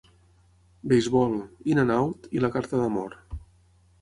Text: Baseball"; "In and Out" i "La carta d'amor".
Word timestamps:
Baseball"; 0.93 1.35
"In 1.73 1.81
and 1.83 1.95
Out" 1.97 2.27
i 2.39 2.43
"La 2.47 2.51
carta 2.57 2.81
d'amor". 2.81 3.15